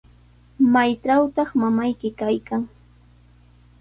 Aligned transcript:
¿Maytrawtaq 0.73 1.49
mamayki 1.61 2.09
kaykan? 2.19 2.61